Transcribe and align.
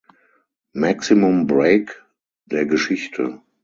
Maximum 0.73 1.45
Break 1.45 2.03
der 2.47 2.65
Geschichte. 2.65 3.39